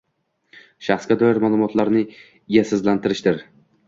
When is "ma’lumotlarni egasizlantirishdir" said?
1.43-3.39